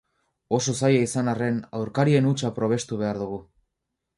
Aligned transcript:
Oso 0.57 0.73
zaila 0.77 1.03
izan 1.07 1.29
arren, 1.35 1.59
aurkarien 1.81 2.31
hutsa 2.31 2.51
probestu 2.59 3.01
behar 3.03 3.21
dugu. 3.25 3.39